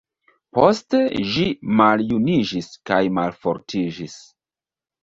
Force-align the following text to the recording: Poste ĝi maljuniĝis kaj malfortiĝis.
Poste 0.57 1.01
ĝi 1.33 1.45
maljuniĝis 1.81 2.71
kaj 2.93 3.01
malfortiĝis. 3.21 4.19